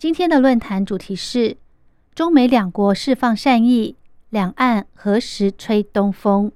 [0.00, 1.58] 今天的论坛主题是
[2.14, 3.96] 中美两国释放善意，
[4.30, 6.52] 两岸何时吹东风？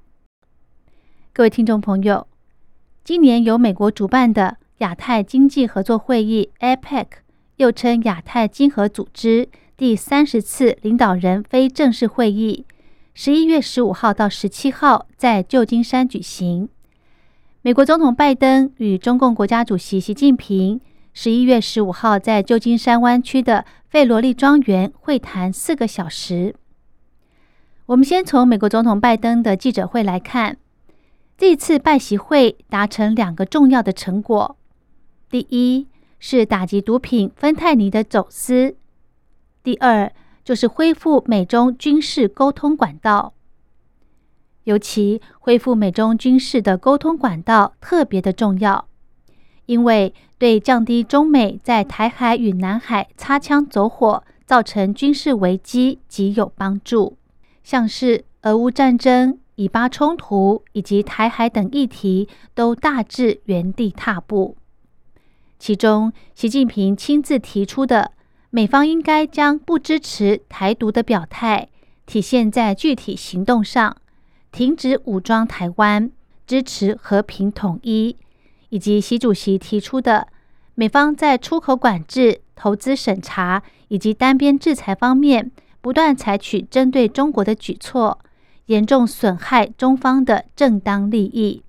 [1.35, 2.27] 各位听众朋友，
[3.05, 7.05] 今年由美国主办的亚太经济合作会议 （APEC），
[7.57, 12.65] 又称亚太经合组织第三十次领导人非正式会议，
[13.13, 16.71] 十一月十五号到十七号在旧金山举行。
[17.61, 20.81] 美国总统拜登与中共国家主席习近平
[21.17, 26.57] 十一月十五号在旧金山湾区的费罗利庄园会谈四个小时。
[27.87, 30.57] 我们先从美国总统拜登的记者会来看，
[31.39, 34.57] 这次拜习会达成两个重要的成果：
[35.31, 35.87] 第一
[36.19, 38.75] 是打击毒品芬太尼的走私；
[39.63, 43.35] 第二就是恢复美中军事沟通管道。
[44.65, 48.89] 尤其恢复美中军事的沟通管道特别的重要，
[49.67, 57.17] 因为对降低中美在台海与南海擦枪走火造成军事危机极有帮助。
[57.63, 64.57] 像是俄乌战争、以巴冲突以及台海等议题都大致原地踏步。
[65.59, 68.13] 其中，习近平亲自提出的
[68.51, 71.69] 美方应该将不支持台独的表态
[72.05, 73.97] 体现在具体行动上。
[74.53, 76.13] 停止武装台湾，
[76.47, 78.17] 支持和平统一，
[78.75, 80.27] 以及习主席提出的
[80.75, 88.19] 美方在出口管制、投资审查以及单边制裁方面不断采取针对中国的举措，
[88.67, 91.63] 严重损害中方的正当利益。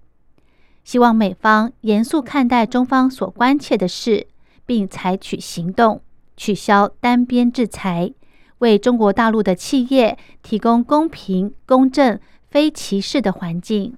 [0.83, 4.25] 希望美方严肃看待中方所关切的事，
[4.65, 6.01] 并采取行动，
[6.35, 8.11] 取消单边制裁，
[8.57, 12.19] 为中国大陆的企业提供公平公正。
[12.47, 13.97] 非歧视的环境，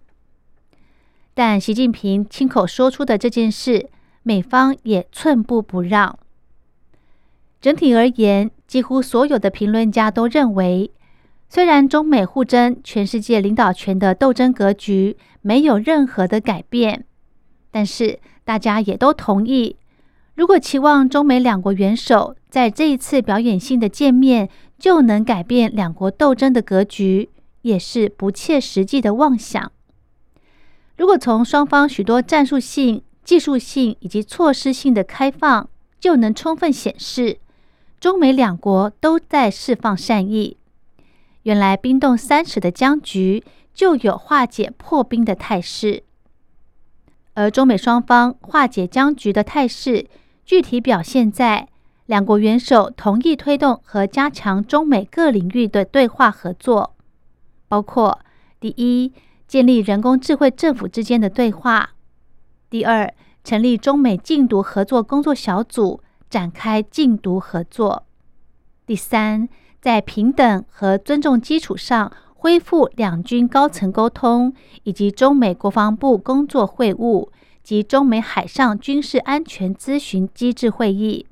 [1.38, 3.92] 但习近平亲口说出的这件事，
[4.24, 6.18] 美方也寸步不让。
[7.62, 10.90] 整体而言，几乎所有的评论家都认为，
[11.47, 17.06] 虽然中美互争全世界领导权的斗争格局没有任何的改变，
[17.70, 19.76] 但是大家也都同意，
[20.34, 24.50] 如果期望中美两国元首在这一次表演性的见面
[24.80, 27.30] 就能改变两国斗争的格局。
[27.62, 29.72] 也是不切实际的妄想。
[30.97, 35.69] 如果从双方许多战术性、技术性以及措施性的开放，
[36.00, 37.40] 就能充分显示
[38.00, 40.58] 中美两国都在释放善意。
[41.44, 43.44] 原来冰冻三尺的僵局
[43.74, 46.03] 就有化解破冰的态势，
[47.35, 50.08] 而中美双方化解僵局的态势，
[50.44, 51.68] 具体表现在
[52.06, 56.96] 两国元首同意推动和加强中美各领域的对话合作。
[57.68, 58.19] 包括
[58.59, 59.14] 第一，
[59.47, 61.91] 建立人工智慧政府之间的对话；
[62.69, 63.13] 第二，
[63.46, 68.03] 成立中美禁毒合作工作小组，展开禁毒合作；
[68.85, 69.47] 第三，
[69.80, 74.53] 在平等和尊重基础上恢复两军高层沟通，
[74.84, 77.29] 以及中美国防部工作会晤
[77.64, 81.25] 及中美海上军事安全咨询机制会议，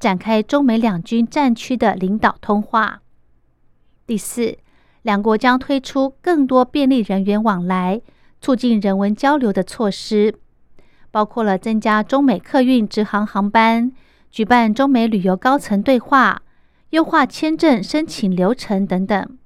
[0.00, 3.00] 展开中美两军战区的领导通话；
[4.06, 4.56] 第四。
[5.08, 8.02] 两国将推出更多便利人员往来、
[8.42, 10.34] 促进人文交流的措施，
[11.10, 13.90] 包括了增加中美客运直航航班、
[14.30, 16.42] 举办中美旅游高层对话、
[16.90, 19.38] 优化签证申请流程等等。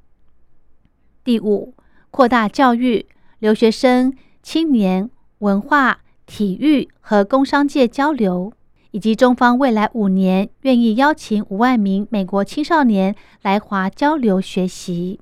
[1.22, 1.74] 第五，
[2.10, 3.06] 扩大教育、
[3.38, 4.12] 留学生、
[4.42, 5.08] 青年、
[5.38, 8.52] 文化、体育和工商界交流，
[8.90, 15.20] 以及中方未来五年愿意邀请五万名美国青少年来华交流学习。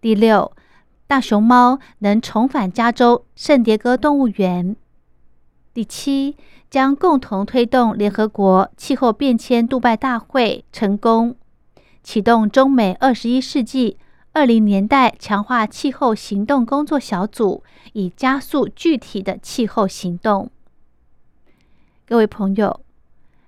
[0.00, 0.52] 第六，
[1.06, 4.74] 大熊猫能重返加州圣迭戈动物园。
[5.74, 6.36] 第七，
[6.70, 11.36] 将共同推动联合国气候变迁杜拜大会成功，
[12.02, 13.98] 启动中美二十一世纪
[14.32, 17.62] 二零年代强化气候行动工作小组，
[17.92, 20.50] 以加速具体的气候行动。
[22.06, 22.80] 各位朋友，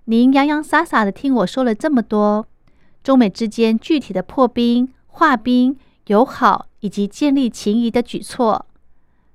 [0.05, 2.47] 您洋洋洒洒的听我说了这么多，
[3.03, 5.79] 中美之间具体的破冰、化冰。
[6.07, 8.67] 友好以及建立情谊的举措，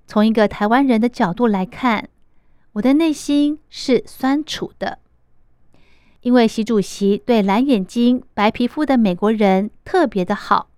[0.06, 2.10] 从一个台湾人的角度来看，
[2.74, 5.00] 我的内心是酸楚的，
[6.22, 10.70] 因为习主席对蓝眼睛、白皮肤的美国人特别的好，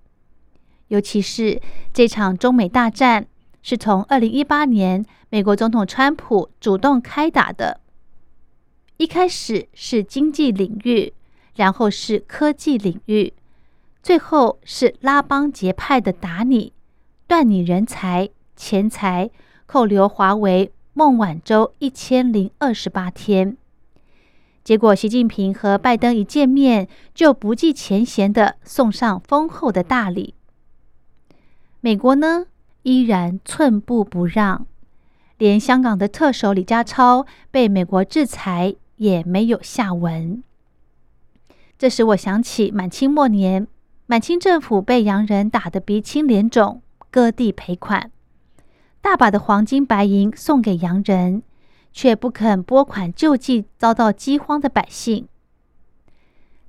[0.90, 1.62] 尤其是
[1.92, 3.28] 这场中美大战
[3.62, 7.82] 是从二零一八年美国总统川普主动开打的。
[8.98, 11.14] 一开始是经济领域，
[11.56, 13.34] 然后是科技领域，
[14.02, 16.74] 最后是拉帮结派的打你、
[17.28, 19.30] 断你人才、钱财，
[19.66, 23.58] 扣留华为、孟晚舟一千零二十八天。
[24.64, 30.36] 结果，习近平和拜登一见面就不计前嫌的送上丰厚的大礼。
[31.82, 32.46] 美国呢，
[32.84, 34.68] 依然寸步不让，
[35.38, 40.44] 连香港的特首李家超被美国制裁也没有下文。
[41.78, 43.66] 这使我想起满清末年，
[44.10, 48.10] 满清政府被洋人打得鼻青脸肿，割地赔款，
[49.02, 51.44] 大把的黄金白银送给洋人。
[51.92, 55.28] 却不肯拨款救济遭到饥荒的百姓。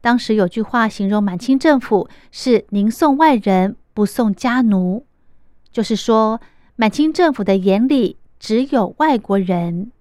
[0.00, 5.06] 当时有句话形容满清政府是“宁送外人，不送家奴”，
[5.70, 6.40] 就是说
[6.74, 9.92] 满清政府的眼里只有外国人，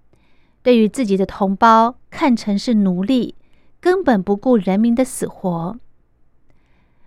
[0.62, 3.34] 对于自己的同胞看成是奴隶，
[3.78, 5.78] 根本不顾人民的死活。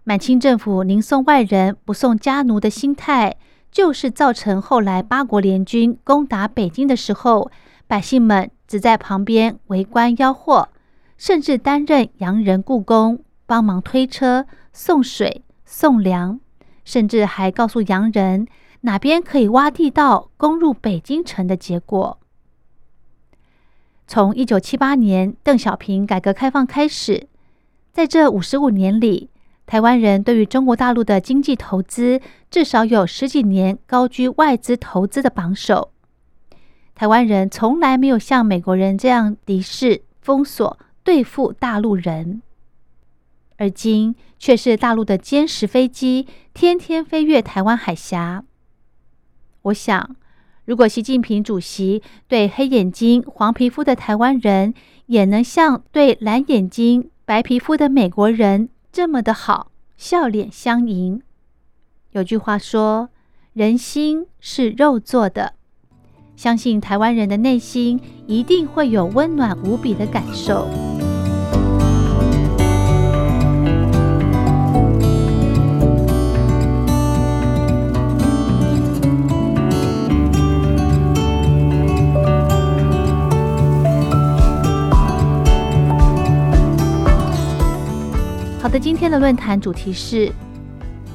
[0.05, 3.37] 满清政府“宁送外人，不送家奴”的心态，
[3.71, 7.51] 就是造成后来八国联军攻打北京的时候。
[7.85, 10.69] 百姓们只在旁边围观吆喝，
[11.17, 16.39] 甚至担任洋人雇工，帮忙推车、送水、送粮，
[16.83, 18.47] 甚至还告诉洋人
[18.81, 22.17] 哪边可以挖地道攻入北京城的结果。
[24.07, 27.27] 从一九七八年邓小平改革开放开始，
[27.91, 29.29] 在这五十五年里，
[29.73, 32.21] 台湾人对于中国大陆的经济投资
[32.51, 35.89] 至少有十几年高居外资投资的榜首。
[36.93, 42.43] 台湾人从来没有像美国人这样敌视、封锁、对付大陆人，
[43.57, 48.43] 而今却是大陆的歼十飞机天天飞越台湾海峡。
[49.63, 50.15] 我想，
[50.65, 54.75] 如果习近平主席对黑眼睛、黄皮肤的台湾人
[55.07, 61.23] 也能像对蓝眼睛、白皮肤的美国人这么的好，笑脸相迎。
[62.11, 63.09] 有句话说
[63.53, 65.53] ：“人心是肉做的。”
[66.37, 70.67] 相信台湾人的内心一定会有温暖无比的感受。
[88.73, 90.31] 的，今天的论坛主题是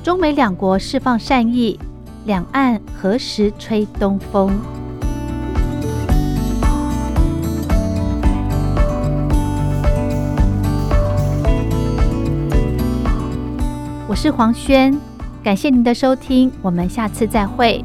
[0.05, 1.77] 中美两国释放善意，
[2.25, 4.53] 两岸何时吹东风？
[14.07, 14.97] 我是黄轩，
[15.43, 17.85] 感谢您的收听，我们下次再会。